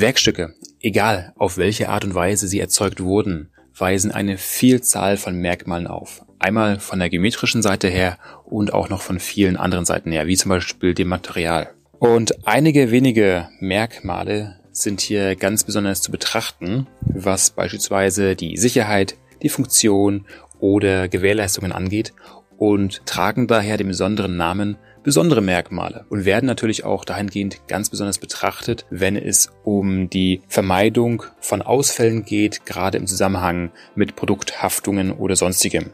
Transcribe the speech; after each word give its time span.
Werkstücke, 0.00 0.52
egal 0.80 1.32
auf 1.38 1.56
welche 1.56 1.88
Art 1.88 2.04
und 2.04 2.14
Weise 2.14 2.48
sie 2.48 2.60
erzeugt 2.60 3.02
wurden, 3.02 3.48
weisen 3.74 4.12
eine 4.12 4.36
Vielzahl 4.36 5.16
von 5.16 5.34
Merkmalen 5.36 5.86
auf. 5.86 6.22
Einmal 6.38 6.80
von 6.80 6.98
der 6.98 7.08
geometrischen 7.08 7.62
Seite 7.62 7.88
her 7.88 8.18
und 8.44 8.74
auch 8.74 8.90
noch 8.90 9.00
von 9.00 9.18
vielen 9.18 9.56
anderen 9.56 9.86
Seiten 9.86 10.12
her, 10.12 10.26
wie 10.26 10.36
zum 10.36 10.50
Beispiel 10.50 10.92
dem 10.92 11.08
Material. 11.08 11.70
Und 11.98 12.46
einige 12.46 12.90
wenige 12.90 13.48
Merkmale 13.58 14.60
sind 14.70 15.00
hier 15.00 15.34
ganz 15.34 15.64
besonders 15.64 16.02
zu 16.02 16.10
betrachten, 16.10 16.86
was 17.00 17.50
beispielsweise 17.50 18.36
die 18.36 18.58
Sicherheit, 18.58 19.16
die 19.42 19.48
Funktion 19.48 20.26
oder 20.58 21.08
Gewährleistungen 21.08 21.72
angeht 21.72 22.12
und 22.58 23.06
tragen 23.06 23.46
daher 23.46 23.78
den 23.78 23.88
besonderen 23.88 24.36
Namen 24.36 24.76
besondere 25.06 25.40
Merkmale 25.40 26.04
und 26.08 26.24
werden 26.24 26.46
natürlich 26.46 26.84
auch 26.84 27.04
dahingehend 27.04 27.68
ganz 27.68 27.90
besonders 27.90 28.18
betrachtet, 28.18 28.86
wenn 28.90 29.14
es 29.14 29.52
um 29.62 30.10
die 30.10 30.42
Vermeidung 30.48 31.22
von 31.38 31.62
Ausfällen 31.62 32.24
geht, 32.24 32.66
gerade 32.66 32.98
im 32.98 33.06
Zusammenhang 33.06 33.70
mit 33.94 34.16
Produkthaftungen 34.16 35.12
oder 35.12 35.36
sonstigem. 35.36 35.92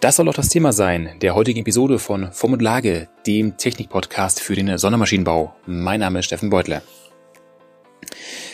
Das 0.00 0.16
soll 0.16 0.28
auch 0.28 0.34
das 0.34 0.48
Thema 0.48 0.72
sein 0.72 1.10
der 1.22 1.36
heutigen 1.36 1.60
Episode 1.60 2.00
von 2.00 2.32
Form 2.32 2.54
und 2.54 2.62
Lage, 2.62 3.08
dem 3.24 3.56
Technik-Podcast 3.56 4.40
für 4.40 4.56
den 4.56 4.76
Sondermaschinenbau. 4.76 5.54
Mein 5.66 6.00
Name 6.00 6.18
ist 6.18 6.24
Steffen 6.24 6.50
Beutler. 6.50 6.82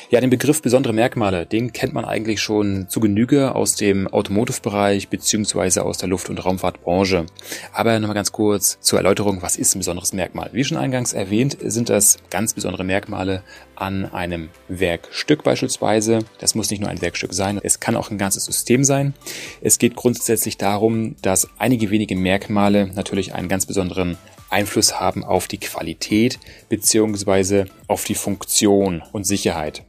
Ja, 0.09 0.21
den 0.21 0.31
Begriff 0.31 0.63
besondere 0.63 0.93
Merkmale, 0.93 1.47
den 1.47 1.73
kennt 1.73 1.93
man 1.93 2.05
eigentlich 2.05 2.41
schon 2.41 2.89
zu 2.89 3.01
Genüge 3.01 3.57
aus 3.57 3.75
dem 3.75 4.07
Automotive-Bereich 4.07 5.09
beziehungsweise 5.09 5.85
aus 5.85 5.99
der 5.99 6.09
Luft- 6.09 6.31
und 6.31 6.45
Raumfahrtbranche. 6.45 7.27
Aber 7.73 7.99
nochmal 7.99 8.15
ganz 8.15 8.31
kurz 8.31 8.79
zur 8.81 9.01
Erläuterung, 9.01 9.43
was 9.43 9.57
ist 9.57 9.75
ein 9.75 9.81
besonderes 9.81 10.13
Merkmal? 10.13 10.51
Wie 10.53 10.63
schon 10.63 10.79
eingangs 10.79 11.13
erwähnt, 11.13 11.57
sind 11.61 11.89
das 11.89 12.19
ganz 12.31 12.55
besondere 12.55 12.85
Merkmale 12.85 13.43
an 13.75 14.05
einem 14.05 14.51
Werkstück 14.69 15.43
beispielsweise. 15.43 16.21
Das 16.39 16.55
muss 16.55 16.71
nicht 16.71 16.79
nur 16.79 16.89
ein 16.89 17.03
Werkstück 17.03 17.35
sein, 17.35 17.59
es 17.61 17.81
kann 17.81 17.97
auch 17.97 18.13
ein 18.13 18.19
ganzes 18.19 18.45
System 18.45 18.85
sein. 18.85 19.13
Es 19.61 19.79
geht 19.79 19.97
grundsätzlich 19.97 20.57
darum, 20.57 21.17
dass 21.21 21.49
einige 21.59 21.91
wenige 21.91 22.15
Merkmale 22.15 22.93
natürlich 22.95 23.35
einen 23.35 23.49
ganz 23.49 23.67
besonderen 23.67 24.17
Einfluss 24.51 25.01
haben 25.01 25.25
auf 25.25 25.49
die 25.49 25.59
Qualität 25.59 26.39
beziehungsweise 26.69 27.67
auf 27.89 28.05
die 28.05 28.15
Funktion 28.15 29.03
und 29.11 29.27
Sicherheit. 29.27 29.83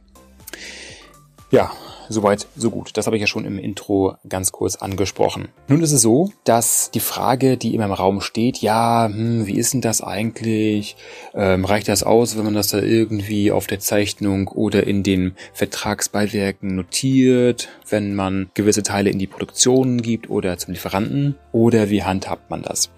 Ja, 1.50 1.72
soweit, 2.08 2.46
so 2.56 2.70
gut. 2.70 2.96
Das 2.96 3.06
habe 3.06 3.16
ich 3.16 3.20
ja 3.20 3.26
schon 3.26 3.44
im 3.44 3.58
Intro 3.58 4.16
ganz 4.28 4.52
kurz 4.52 4.76
angesprochen. 4.76 5.48
Nun 5.68 5.82
ist 5.82 5.92
es 5.92 6.02
so, 6.02 6.30
dass 6.44 6.90
die 6.90 7.00
Frage, 7.00 7.56
die 7.56 7.74
immer 7.74 7.86
im 7.86 7.92
Raum 7.92 8.20
steht, 8.20 8.58
ja, 8.58 9.06
hm, 9.06 9.46
wie 9.46 9.56
ist 9.56 9.74
denn 9.74 9.80
das 9.80 10.00
eigentlich? 10.00 10.96
Ähm, 11.34 11.64
reicht 11.64 11.88
das 11.88 12.02
aus, 12.02 12.36
wenn 12.36 12.44
man 12.44 12.54
das 12.54 12.68
da 12.68 12.80
irgendwie 12.80 13.52
auf 13.52 13.66
der 13.66 13.80
Zeichnung 13.80 14.48
oder 14.48 14.86
in 14.86 15.02
den 15.02 15.34
Vertragsbeiwerken 15.52 16.74
notiert, 16.74 17.68
wenn 17.88 18.14
man 18.14 18.50
gewisse 18.54 18.82
Teile 18.82 19.10
in 19.10 19.18
die 19.18 19.26
Produktion 19.26 20.02
gibt 20.02 20.30
oder 20.30 20.58
zum 20.58 20.72
Lieferanten? 20.72 21.36
Oder 21.52 21.90
wie 21.90 22.04
handhabt 22.04 22.50
man 22.50 22.62
das? 22.62 22.90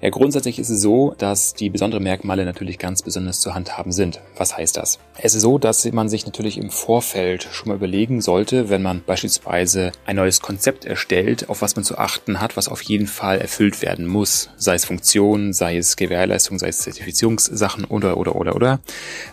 Ja, 0.00 0.10
grundsätzlich 0.10 0.58
ist 0.58 0.68
es 0.68 0.82
so, 0.82 1.14
dass 1.16 1.54
die 1.54 1.70
besonderen 1.70 2.02
Merkmale 2.02 2.44
natürlich 2.44 2.78
ganz 2.78 3.02
besonders 3.02 3.40
zu 3.40 3.54
handhaben 3.54 3.90
sind. 3.90 4.20
Was 4.36 4.56
heißt 4.56 4.76
das? 4.76 4.98
Es 5.16 5.34
ist 5.34 5.42
so, 5.42 5.58
dass 5.58 5.90
man 5.92 6.08
sich 6.08 6.26
natürlich 6.26 6.58
im 6.58 6.70
Vorfeld 6.70 7.48
schon 7.50 7.68
mal 7.68 7.76
überlegen 7.76 8.20
sollte, 8.20 8.53
wenn 8.70 8.82
man 8.82 9.02
beispielsweise 9.04 9.92
ein 10.06 10.16
neues 10.16 10.40
Konzept 10.40 10.84
erstellt, 10.84 11.48
auf 11.48 11.62
was 11.62 11.76
man 11.76 11.84
zu 11.84 11.98
achten 11.98 12.40
hat, 12.40 12.56
was 12.56 12.68
auf 12.68 12.82
jeden 12.82 13.06
Fall 13.06 13.38
erfüllt 13.38 13.82
werden 13.82 14.06
muss. 14.06 14.50
Sei 14.56 14.74
es 14.74 14.84
Funktionen, 14.84 15.52
sei 15.52 15.76
es 15.76 15.96
Gewährleistung, 15.96 16.58
sei 16.58 16.68
es 16.68 16.78
Zertifizierungssachen 16.78 17.84
oder, 17.84 18.16
oder, 18.16 18.36
oder, 18.36 18.56
oder. 18.56 18.80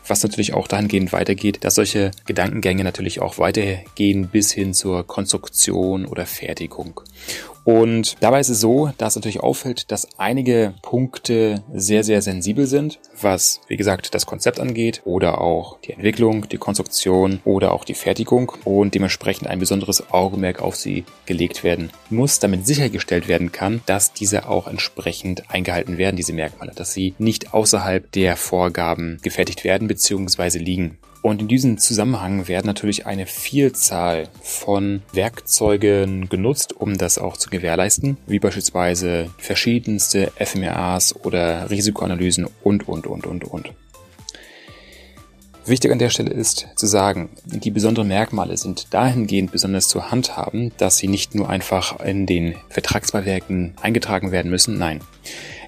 Was 0.08 0.24
natürlich 0.24 0.54
auch 0.54 0.68
dahingehend 0.68 1.14
weitergeht, 1.14 1.64
dass 1.64 1.76
solche 1.76 2.12
Gedankengänge 2.26 2.84
natürlich 2.84 3.22
auch 3.22 3.38
weitergehen 3.38 4.28
bis 4.28 4.52
hin 4.52 4.74
zur 4.74 5.06
Konstruktion 5.06 6.06
oder 6.06 6.26
Fertigung. 6.26 7.02
Und 7.64 8.18
dabei 8.22 8.40
ist 8.40 8.50
es 8.50 8.60
so, 8.60 8.92
dass 8.98 9.16
natürlich 9.16 9.42
auffällt, 9.42 9.92
dass 9.92 10.08
einige 10.18 10.74
Punkte 10.82 11.64
sehr, 11.74 12.04
sehr 12.04 12.22
sensibel 12.22 12.66
sind, 12.66 13.00
was, 13.24 13.62
wie 13.68 13.78
gesagt, 13.78 14.14
das 14.14 14.26
Konzept 14.26 14.60
angeht 14.60 15.02
oder 15.06 15.42
auch 15.42 15.80
die 15.82 15.94
Entwicklung, 15.94 16.48
die 16.50 16.58
Konstruktion 16.58 17.40
oder 17.46 17.72
auch 17.74 17.84
die 17.84 17.94
Fertigung 17.94 18.52
und 18.64 18.96
dementsprechend 18.96 19.48
ein 19.48 19.60
besonderes 19.60 20.12
Augenmerk 20.12 20.62
auf 20.62 20.76
sie 20.76 21.06
gelegt 21.26 21.64
werden 21.64 21.92
muss, 22.10 22.40
damit 22.40 22.66
sichergestellt 22.66 23.28
werden 23.28 23.52
kann, 23.52 23.82
dass 23.86 24.14
diese 24.14 24.48
auch 24.48 24.68
entsprechend 24.68 25.50
eingehalten 25.50 25.98
werden, 25.98 26.16
diese 26.16 26.34
Merkmale, 26.34 26.72
dass 26.76 26.94
sie 26.94 27.14
nicht 27.18 27.54
außerhalb 27.54 28.12
der 28.12 28.38
Vorgaben 28.38 29.20
gefertigt 29.22 29.64
werden 29.64 29.88
bzw. 29.88 30.60
liegen. 30.60 30.98
Und 31.22 31.40
in 31.40 31.48
diesem 31.48 31.78
Zusammenhang 31.78 32.48
werden 32.48 32.66
natürlich 32.66 33.06
eine 33.06 33.28
Vielzahl 33.28 34.28
von 34.42 35.04
Werkzeugen 35.14 36.30
genutzt, 36.30 36.74
um 36.76 36.98
das 36.98 37.20
auch 37.20 37.38
zu 37.38 37.52
gewährleisten, 37.52 38.18
wie 38.26 38.40
beispielsweise 38.40 39.30
verschiedenste 39.38 40.32
FMRAs 40.40 41.16
oder 41.24 41.70
Risikoanalysen 41.70 42.48
und, 42.64 42.88
und, 42.88 43.06
und, 43.06 43.28
und, 43.28 43.44
und. 43.44 43.72
Wichtig 45.64 45.92
an 45.92 46.00
der 46.00 46.10
Stelle 46.10 46.32
ist 46.32 46.70
zu 46.76 46.88
sagen, 46.88 47.30
die 47.46 47.70
besonderen 47.70 48.08
Merkmale 48.08 48.58
sind 48.58 48.92
dahingehend 48.92 49.52
besonders 49.52 49.88
zu 49.88 50.10
handhaben, 50.10 50.72
dass 50.78 50.98
sie 50.98 51.08
nicht 51.08 51.36
nur 51.36 51.50
einfach 51.50 52.00
in 52.00 52.26
den 52.26 52.56
Vertragsbeiwerken 52.70 53.76
eingetragen 53.80 54.32
werden 54.32 54.50
müssen, 54.50 54.80
nein. 54.80 55.02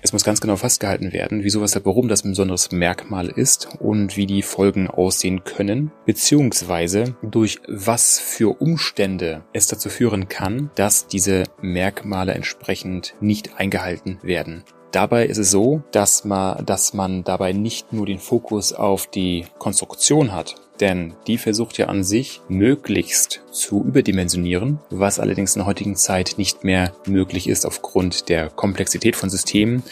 Es 0.03 0.11
muss 0.11 0.25
ganz 0.25 0.41
genau 0.41 0.57
festgehalten 0.57 1.13
werden, 1.13 1.45
wieso, 1.45 1.61
weshalb, 1.61 1.85
warum 1.85 2.09
das 2.09 2.25
ein 2.25 2.31
besonderes 2.31 2.73
Merkmal 2.73 3.29
ist 3.29 3.69
und 3.79 4.17
wie 4.17 4.25
die 4.25 4.41
Folgen 4.41 4.89
aussehen 4.89 5.45
können, 5.45 5.93
beziehungsweise 6.05 7.15
durch 7.21 7.61
was 7.69 8.19
für 8.19 8.61
Umstände 8.61 9.45
es 9.53 9.67
dazu 9.67 9.87
führen 9.87 10.27
kann, 10.27 10.71
dass 10.75 11.07
diese 11.07 11.43
Merkmale 11.61 12.33
entsprechend 12.33 13.15
nicht 13.21 13.57
eingehalten 13.57 14.19
werden. 14.23 14.65
Dabei 14.91 15.25
ist 15.25 15.37
es 15.37 15.49
so, 15.49 15.81
dass 15.91 16.25
man, 16.25 16.65
dass 16.65 16.93
man 16.93 17.23
dabei 17.23 17.53
nicht 17.53 17.93
nur 17.93 18.05
den 18.05 18.19
Fokus 18.19 18.73
auf 18.73 19.07
die 19.07 19.45
Konstruktion 19.57 20.33
hat, 20.33 20.55
denn 20.79 21.13
die 21.27 21.37
versucht 21.37 21.77
ja 21.77 21.87
an 21.87 22.03
sich 22.03 22.41
möglichst 22.49 23.41
zu 23.51 23.83
überdimensionieren, 23.83 24.79
was 24.89 25.19
allerdings 25.19 25.55
in 25.55 25.59
der 25.59 25.67
heutigen 25.67 25.95
Zeit 25.95 26.35
nicht 26.37 26.63
mehr 26.63 26.93
möglich 27.05 27.47
ist 27.47 27.65
aufgrund 27.65 28.29
der 28.29 28.49
Komplexität 28.49 29.15
von 29.15 29.29
Systemen 29.29 29.83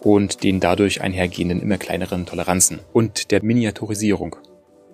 und 0.00 0.42
den 0.42 0.60
dadurch 0.60 1.00
einhergehenden 1.00 1.60
immer 1.60 1.78
kleineren 1.78 2.26
Toleranzen 2.26 2.80
und 2.92 3.30
der 3.30 3.42
Miniaturisierung. 3.42 4.36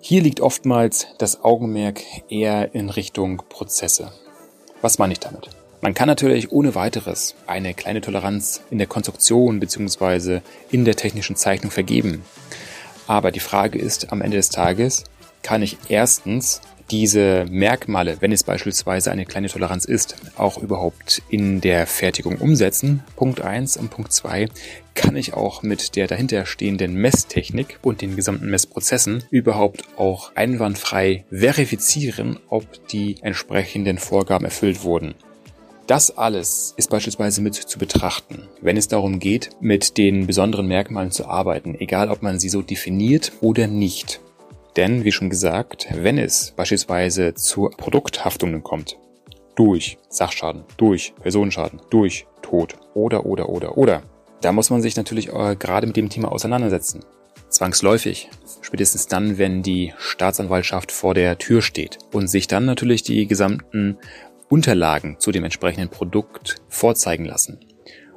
Hier 0.01 0.21
liegt 0.21 0.41
oftmals 0.41 1.07
das 1.17 1.43
Augenmerk 1.43 2.01
eher 2.29 2.75
in 2.75 2.89
Richtung 2.89 3.43
Prozesse. 3.47 4.11
Was 4.81 4.99
meine 4.99 5.13
ich 5.13 5.19
damit? 5.19 5.49
Man 5.81 5.93
kann 5.93 6.07
natürlich 6.07 6.51
ohne 6.51 6.75
weiteres 6.75 7.35
eine 7.45 7.73
kleine 7.73 8.01
Toleranz 8.01 8.61
in 8.69 8.77
der 8.77 8.87
Konstruktion 8.87 9.59
bzw. 9.59 10.39
in 10.71 10.85
der 10.85 10.95
technischen 10.95 11.35
Zeichnung 11.35 11.71
vergeben. 11.71 12.23
Aber 13.07 13.31
die 13.31 13.39
Frage 13.39 13.79
ist 13.79 14.11
am 14.11 14.21
Ende 14.21 14.37
des 14.37 14.49
Tages, 14.49 15.03
kann 15.43 15.61
ich 15.61 15.77
erstens 15.89 16.61
diese 16.91 17.45
Merkmale, 17.49 18.17
wenn 18.19 18.31
es 18.31 18.43
beispielsweise 18.43 19.11
eine 19.11 19.25
kleine 19.25 19.47
Toleranz 19.47 19.85
ist, 19.85 20.15
auch 20.37 20.57
überhaupt 20.57 21.21
in 21.29 21.61
der 21.61 21.87
Fertigung 21.87 22.37
umsetzen. 22.37 23.03
Punkt 23.15 23.41
eins 23.41 23.77
und 23.77 23.89
Punkt 23.89 24.11
zwei 24.11 24.47
kann 24.95 25.15
ich 25.15 25.33
auch 25.33 25.63
mit 25.63 25.95
der 25.95 26.07
dahinterstehenden 26.07 26.93
Messtechnik 26.93 27.79
und 27.81 28.01
den 28.01 28.15
gesamten 28.15 28.49
Messprozessen 28.49 29.23
überhaupt 29.31 29.83
auch 29.97 30.31
einwandfrei 30.35 31.25
verifizieren, 31.31 32.39
ob 32.49 32.87
die 32.89 33.15
entsprechenden 33.21 33.97
Vorgaben 33.97 34.45
erfüllt 34.45 34.83
wurden. 34.83 35.15
Das 35.87 36.17
alles 36.17 36.73
ist 36.77 36.89
beispielsweise 36.89 37.41
mit 37.41 37.55
zu 37.55 37.77
betrachten, 37.77 38.43
wenn 38.61 38.77
es 38.77 38.87
darum 38.87 39.19
geht, 39.19 39.49
mit 39.59 39.97
den 39.97 40.27
besonderen 40.27 40.67
Merkmalen 40.67 41.11
zu 41.11 41.27
arbeiten, 41.27 41.75
egal 41.77 42.09
ob 42.09 42.21
man 42.21 42.39
sie 42.39 42.49
so 42.49 42.61
definiert 42.61 43.33
oder 43.41 43.67
nicht. 43.67 44.21
Denn, 44.75 45.03
wie 45.03 45.11
schon 45.11 45.29
gesagt, 45.29 45.87
wenn 45.93 46.17
es 46.17 46.51
beispielsweise 46.51 47.35
zu 47.35 47.69
Produkthaftungen 47.77 48.63
kommt, 48.63 48.97
durch 49.55 49.97
Sachschaden, 50.09 50.63
durch 50.77 51.13
Personenschaden, 51.21 51.81
durch 51.89 52.25
Tod 52.41 52.75
oder, 52.95 53.25
oder, 53.25 53.49
oder, 53.49 53.77
oder, 53.77 54.01
da 54.41 54.51
muss 54.51 54.69
man 54.69 54.81
sich 54.81 54.95
natürlich 54.95 55.29
äh, 55.31 55.55
gerade 55.55 55.87
mit 55.87 55.95
dem 55.95 56.09
Thema 56.09 56.31
auseinandersetzen. 56.31 57.05
Zwangsläufig. 57.49 58.29
Spätestens 58.61 59.07
dann, 59.07 59.37
wenn 59.37 59.61
die 59.61 59.93
Staatsanwaltschaft 59.97 60.91
vor 60.91 61.13
der 61.13 61.37
Tür 61.37 61.61
steht 61.61 61.99
und 62.11 62.27
sich 62.27 62.47
dann 62.47 62.65
natürlich 62.65 63.03
die 63.03 63.27
gesamten 63.27 63.99
Unterlagen 64.49 65.19
zu 65.19 65.31
dem 65.31 65.43
entsprechenden 65.43 65.89
Produkt 65.89 66.61
vorzeigen 66.67 67.25
lassen. 67.25 67.59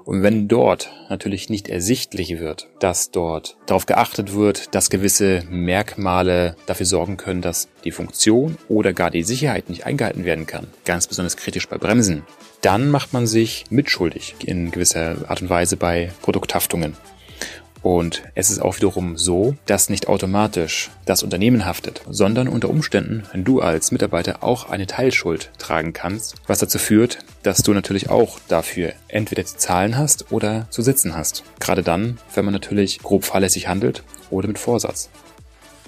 Und 0.07 0.23
wenn 0.23 0.47
dort 0.47 0.93
natürlich 1.11 1.51
nicht 1.51 1.69
ersichtlich 1.69 2.39
wird, 2.39 2.69
dass 2.79 3.11
dort 3.11 3.57
darauf 3.67 3.87
geachtet 3.87 4.35
wird, 4.35 4.73
dass 4.73 4.89
gewisse 4.89 5.43
Merkmale 5.51 6.55
dafür 6.67 6.87
sorgen 6.87 7.17
können, 7.17 7.43
dass 7.43 7.69
die 7.85 7.91
Funktion 7.91 8.57
oder 8.69 8.93
gar 8.93 9.11
die 9.11 9.25
Sicherheit 9.25 9.69
nicht 9.69 9.85
eingehalten 9.85 10.25
werden 10.25 10.47
kann, 10.47 10.69
ganz 10.85 11.09
besonders 11.09 11.37
kritisch 11.37 11.69
bei 11.69 11.77
Bremsen, 11.77 12.23
dann 12.63 12.89
macht 12.89 13.13
man 13.13 13.27
sich 13.27 13.65
mitschuldig 13.69 14.37
in 14.45 14.71
gewisser 14.71 15.17
Art 15.29 15.43
und 15.43 15.51
Weise 15.51 15.77
bei 15.77 16.13
Produkthaftungen. 16.23 16.95
Und 17.83 18.23
es 18.35 18.51
ist 18.51 18.61
auch 18.61 18.77
wiederum 18.77 19.17
so, 19.17 19.57
dass 19.67 19.91
nicht 19.91 20.09
automatisch 20.09 20.91
das 21.05 21.23
Unternehmen 21.23 21.65
haftet, 21.65 22.03
sondern 22.11 22.49
unter 22.49 22.69
Umständen 22.71 23.25
du 23.45 23.61
als 23.61 23.93
Mitarbeiter 23.93 24.43
auch 24.43 24.69
eine 24.71 24.87
Teilschuld 24.87 25.51
tragen 25.59 25.93
kannst, 25.93 26.35
was 26.47 26.59
dazu 26.59 26.79
führt, 26.79 27.19
dass 27.43 27.63
du 27.63 27.73
natürlich 27.73 28.11
auch 28.11 28.39
dafür 28.49 28.93
entweder 29.09 29.45
zu 29.45 29.57
zahlen 29.57 29.97
hast 29.97 30.33
oder 30.33 30.67
zu 30.71 30.83
sitzen 30.83 31.15
hast. 31.15 31.45
Gerade 31.61 31.83
dann, 31.83 32.19
wenn 32.35 32.45
man 32.45 32.55
natürlich 32.55 32.99
grob 32.99 33.25
fahrlässig 33.25 33.69
handelt 33.69 34.03
oder 34.31 34.49
mit 34.49 34.59
Vorsatz. 34.59 35.09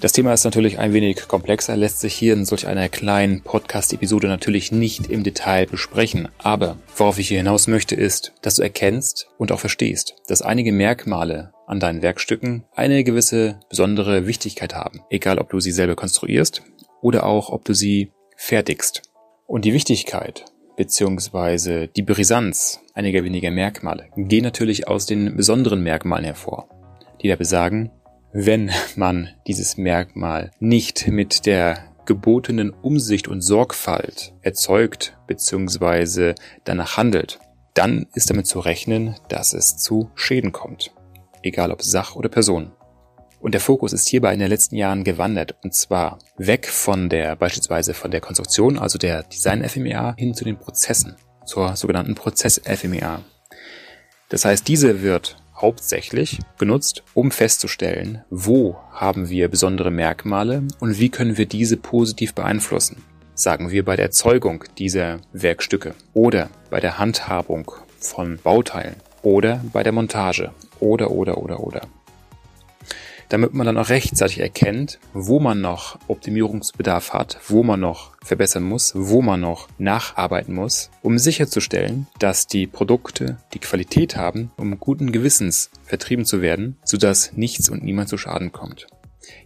Das 0.00 0.12
Thema 0.12 0.32
ist 0.32 0.44
natürlich 0.44 0.78
ein 0.78 0.92
wenig 0.92 1.26
komplexer, 1.26 1.76
lässt 1.76 1.98
sich 1.98 2.14
hier 2.14 2.32
in 2.32 2.44
solch 2.44 2.68
einer 2.68 2.88
kleinen 2.88 3.42
Podcast-Episode 3.42 4.28
natürlich 4.28 4.70
nicht 4.70 5.10
im 5.10 5.24
Detail 5.24 5.66
besprechen. 5.66 6.28
Aber 6.38 6.76
worauf 6.96 7.18
ich 7.18 7.26
hier 7.26 7.38
hinaus 7.38 7.66
möchte, 7.66 7.96
ist, 7.96 8.32
dass 8.40 8.54
du 8.54 8.62
erkennst 8.62 9.28
und 9.38 9.50
auch 9.50 9.58
verstehst, 9.58 10.14
dass 10.28 10.40
einige 10.40 10.70
Merkmale 10.70 11.52
an 11.66 11.80
deinen 11.80 12.00
Werkstücken 12.00 12.64
eine 12.76 13.02
gewisse 13.02 13.58
besondere 13.68 14.28
Wichtigkeit 14.28 14.72
haben. 14.72 15.00
Egal, 15.10 15.38
ob 15.40 15.50
du 15.50 15.58
sie 15.58 15.72
selber 15.72 15.96
konstruierst 15.96 16.62
oder 17.02 17.26
auch, 17.26 17.50
ob 17.50 17.64
du 17.64 17.74
sie 17.74 18.12
fertigst. 18.36 19.02
Und 19.48 19.64
die 19.64 19.72
Wichtigkeit 19.72 20.44
beziehungsweise 20.76 21.88
die 21.88 22.02
Brisanz 22.02 22.78
einiger 22.94 23.24
weniger 23.24 23.50
Merkmale 23.50 24.10
gehen 24.16 24.44
natürlich 24.44 24.86
aus 24.86 25.06
den 25.06 25.34
besonderen 25.36 25.82
Merkmalen 25.82 26.24
hervor, 26.24 26.68
die 27.20 27.26
da 27.26 27.34
besagen, 27.34 27.90
wenn 28.40 28.70
man 28.94 29.30
dieses 29.48 29.78
Merkmal 29.78 30.52
nicht 30.60 31.08
mit 31.08 31.44
der 31.44 31.92
gebotenen 32.06 32.70
Umsicht 32.70 33.26
und 33.26 33.40
Sorgfalt 33.40 34.32
erzeugt 34.42 35.18
bzw. 35.26 36.34
danach 36.62 36.96
handelt, 36.96 37.40
dann 37.74 38.06
ist 38.14 38.30
damit 38.30 38.46
zu 38.46 38.60
rechnen, 38.60 39.16
dass 39.28 39.54
es 39.54 39.76
zu 39.76 40.12
Schäden 40.14 40.52
kommt, 40.52 40.92
egal 41.42 41.72
ob 41.72 41.82
Sach 41.82 42.14
oder 42.14 42.28
Person. 42.28 42.70
Und 43.40 43.54
der 43.54 43.60
Fokus 43.60 43.92
ist 43.92 44.06
hierbei 44.06 44.34
in 44.34 44.38
den 44.38 44.50
letzten 44.50 44.76
Jahren 44.76 45.02
gewandert 45.02 45.56
und 45.64 45.74
zwar 45.74 46.20
weg 46.36 46.68
von 46.68 47.08
der 47.08 47.34
beispielsweise 47.34 47.92
von 47.92 48.12
der 48.12 48.20
Konstruktion, 48.20 48.78
also 48.78 48.98
der 48.98 49.24
Design 49.24 49.68
FMEA, 49.68 50.14
hin 50.16 50.34
zu 50.34 50.44
den 50.44 50.58
Prozessen, 50.58 51.16
zur 51.44 51.74
sogenannten 51.74 52.14
Prozess 52.14 52.60
FMEA. 52.64 53.20
Das 54.28 54.44
heißt, 54.44 54.68
diese 54.68 55.02
wird 55.02 55.37
hauptsächlich 55.60 56.38
genutzt, 56.58 57.02
um 57.14 57.30
festzustellen, 57.30 58.22
wo 58.30 58.76
haben 58.92 59.28
wir 59.28 59.48
besondere 59.48 59.90
Merkmale 59.90 60.62
und 60.80 60.98
wie 60.98 61.08
können 61.08 61.36
wir 61.36 61.46
diese 61.46 61.76
positiv 61.76 62.34
beeinflussen. 62.34 63.02
Sagen 63.34 63.70
wir 63.70 63.84
bei 63.84 63.96
der 63.96 64.06
Erzeugung 64.06 64.64
dieser 64.78 65.18
Werkstücke 65.32 65.94
oder 66.14 66.50
bei 66.70 66.80
der 66.80 66.98
Handhabung 66.98 67.70
von 68.00 68.38
Bauteilen 68.42 68.96
oder 69.22 69.62
bei 69.72 69.82
der 69.82 69.92
Montage 69.92 70.52
oder 70.80 71.10
oder 71.10 71.38
oder 71.38 71.60
oder 71.60 71.82
damit 73.28 73.54
man 73.54 73.66
dann 73.66 73.78
auch 73.78 73.88
rechtzeitig 73.88 74.40
erkennt, 74.40 74.98
wo 75.12 75.40
man 75.40 75.60
noch 75.60 75.98
Optimierungsbedarf 76.08 77.12
hat, 77.12 77.38
wo 77.48 77.62
man 77.62 77.80
noch 77.80 78.12
verbessern 78.24 78.62
muss, 78.62 78.92
wo 78.96 79.22
man 79.22 79.40
noch 79.40 79.68
nacharbeiten 79.78 80.54
muss, 80.54 80.90
um 81.02 81.18
sicherzustellen, 81.18 82.06
dass 82.18 82.46
die 82.46 82.66
Produkte 82.66 83.38
die 83.54 83.58
Qualität 83.58 84.16
haben, 84.16 84.50
um 84.56 84.78
guten 84.78 85.12
Gewissens 85.12 85.70
vertrieben 85.84 86.24
zu 86.24 86.42
werden, 86.42 86.76
sodass 86.84 87.32
nichts 87.34 87.68
und 87.68 87.84
niemand 87.84 88.08
zu 88.08 88.18
Schaden 88.18 88.52
kommt. 88.52 88.86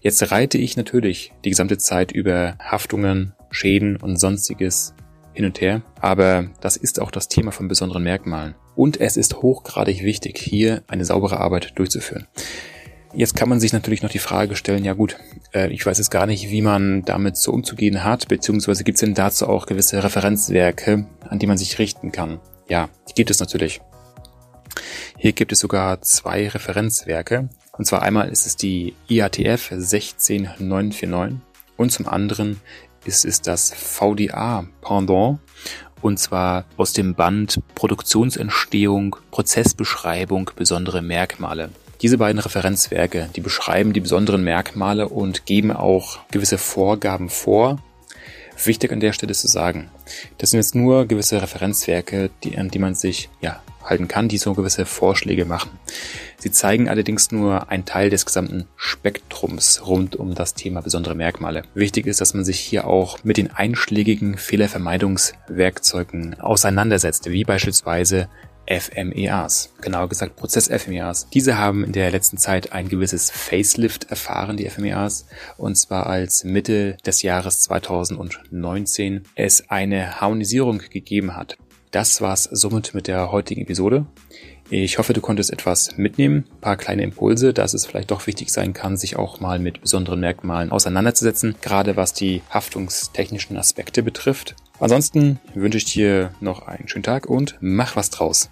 Jetzt 0.01 0.31
reite 0.31 0.59
ich 0.59 0.77
natürlich 0.77 1.33
die 1.45 1.51
gesamte 1.51 1.79
Zeit 1.79 2.13
über 2.13 2.57
Haftungen, 2.61 3.35
Schäden 3.51 3.97
und 3.97 4.19
sonstiges 4.19 4.95
hin 5.35 5.45
und 5.45 5.61
her, 5.61 5.83
aber 6.01 6.51
das 6.61 6.77
ist 6.77 7.01
auch 7.01 7.11
das 7.11 7.29
Thema 7.29 7.53
von 7.53 7.69
besonderen 7.69 8.03
Merkmalen. 8.03 8.55
Und 8.75 9.01
es 9.01 9.17
ist 9.17 9.43
hochgradig 9.43 10.03
wichtig, 10.03 10.39
hier 10.39 10.83
eine 10.87 11.05
saubere 11.05 11.39
Arbeit 11.39 11.73
durchzuführen. 11.79 12.27
Jetzt 13.15 13.37
kann 13.37 13.49
man 13.51 13.61
sich 13.61 13.75
natürlich 13.75 14.03
noch 14.03 14.11
die 14.11 14.19
Frage 14.19 14.57
stellen, 14.57 14.85
ja 14.85 14.95
gut, 14.95 15.19
äh, 15.53 15.71
ich 15.71 15.85
weiß 15.85 15.99
jetzt 15.99 16.11
gar 16.11 16.27
nicht, 16.27 16.49
wie 16.51 16.63
man 16.63 17.05
damit 17.05 17.37
so 17.37 17.53
umzugehen 17.53 18.05
hat, 18.05 18.29
beziehungsweise 18.29 18.85
gibt 18.85 18.97
es 18.97 19.01
denn 19.01 19.13
dazu 19.13 19.49
auch 19.49 19.67
gewisse 19.67 20.03
Referenzwerke, 20.03 21.07
an 21.29 21.39
die 21.39 21.47
man 21.47 21.59
sich 21.59 21.79
richten 21.79 22.11
kann? 22.11 22.41
Ja, 22.69 22.89
die 23.09 23.15
gibt 23.15 23.31
es 23.31 23.39
natürlich. 23.39 23.83
Hier 25.19 25.33
gibt 25.33 25.53
es 25.53 25.59
sogar 25.59 26.01
zwei 26.01 26.49
Referenzwerke. 26.49 27.51
Und 27.77 27.85
zwar 27.85 28.03
einmal 28.03 28.31
ist 28.31 28.47
es 28.47 28.57
die 28.57 28.95
IATF 29.09 29.73
16949 29.77 31.39
und 31.77 31.93
zum 31.93 32.09
anderen 32.09 32.61
ist 33.05 33.25
es 33.25 33.43
das 33.43 33.73
VDA 33.75 34.67
Pendant 34.81 35.39
und 36.01 36.19
zwar 36.19 36.65
aus 36.77 36.93
dem 36.93 37.15
Band 37.15 37.61
Produktionsentstehung, 37.75 39.17
Prozessbeschreibung, 39.31 40.51
besondere 40.57 41.03
Merkmale. 41.03 41.71
Diese 42.03 42.19
beiden 42.19 42.41
Referenzwerke, 42.41 43.29
die 43.37 43.41
beschreiben 43.41 43.93
die 43.93 44.01
besonderen 44.01 44.43
Merkmale 44.43 45.09
und 45.09 45.47
geben 45.47 45.71
auch 45.71 46.19
gewisse 46.33 46.59
Vorgaben 46.59 47.29
vor. 47.29 47.81
Wichtig 48.65 48.93
an 48.93 48.99
der 48.99 49.13
Stelle 49.13 49.35
zu 49.35 49.47
sagen, 49.47 49.89
das 50.39 50.51
sind 50.51 50.59
jetzt 50.59 50.75
nur 50.75 51.07
gewisse 51.07 51.41
Referenzwerke, 51.41 52.31
die, 52.43 52.59
an 52.59 52.69
die 52.69 52.81
man 52.81 52.97
sich 52.97 53.29
ja, 53.41 53.63
halten 53.85 54.09
kann, 54.09 54.29
die 54.29 54.39
so 54.39 54.55
gewisse 54.55 54.85
Vorschläge 54.85 55.45
machen. 55.45 55.71
Sie 56.39 56.51
zeigen 56.51 56.89
allerdings 56.89 57.31
nur 57.31 57.71
einen 57.71 57.85
Teil 57.85 58.11
des 58.11 58.27
gesamten 58.27 58.67
Spektrums 58.77 59.87
rund 59.87 60.17
um 60.17 60.35
das 60.35 60.55
Thema 60.55 60.83
besondere 60.83 61.15
Merkmale. 61.15 61.63
Wichtig 61.75 62.07
ist, 62.07 62.21
dass 62.21 62.35
man 62.35 62.45
sich 62.45 62.59
hier 62.59 62.87
auch 62.87 63.23
mit 63.23 63.37
den 63.37 63.53
einschlägigen 63.53 64.37
Fehlervermeidungswerkzeugen 64.37 66.41
auseinandersetzt, 66.41 67.31
wie 67.31 67.45
beispielsweise 67.45 68.29
FMEAs, 68.67 69.73
genauer 69.81 70.09
gesagt 70.09 70.37
Prozess-FMEAs. 70.37 71.29
Diese 71.31 71.59
haben 71.59 71.85
in 71.85 71.93
der 71.93 72.11
letzten 72.11 72.39
Zeit 72.39 72.73
ein 72.73 72.89
gewisses 72.89 73.31
Facelift 73.31 74.05
erfahren, 74.11 74.57
die 74.57 74.69
FMEAs, 74.69 75.27
und 75.57 75.77
zwar 75.77 76.07
als 76.07 76.45
Mitte 76.45 76.97
des 77.05 77.23
Jahres 77.23 77.61
2019 77.61 79.25
es 79.35 79.69
eine 79.71 80.21
Harmonisierung 80.21 80.79
gegeben 80.91 81.37
hat. 81.37 81.57
Das 81.91 82.21
war's 82.21 82.45
somit 82.45 82.95
mit 82.95 83.07
der 83.07 83.33
heutigen 83.33 83.63
Episode. 83.63 84.07
Ich 84.71 84.97
hoffe, 84.97 85.13
du 85.13 85.21
konntest 85.21 85.53
etwas 85.53 85.99
mitnehmen, 85.99 86.47
ein 86.51 86.61
paar 86.61 86.77
kleine 86.79 87.03
Impulse, 87.03 87.53
dass 87.53 87.75
es 87.75 87.85
vielleicht 87.85 88.11
doch 88.11 88.27
wichtig 88.27 88.51
sein 88.51 88.73
kann, 88.73 88.97
sich 88.97 89.17
auch 89.17 89.41
mal 89.41 89.59
mit 89.59 89.83
besonderen 89.83 90.21
Merkmalen 90.21 90.73
auseinanderzusetzen, 90.73 91.57
gerade 91.61 91.97
was 91.97 92.15
die 92.15 92.41
haftungstechnischen 92.49 93.59
Aspekte 93.59 94.03
betrifft. 94.03 94.55
Ansonsten 94.83 95.39
wünsche 95.55 95.79
ich 95.79 95.85
dir 95.85 96.35
noch 96.41 96.67
einen 96.67 96.89
schönen 96.89 97.05
Tag 97.05 97.27
und 97.27 97.57
mach 97.61 97.95
was 97.95 98.11
draus. 98.11 98.51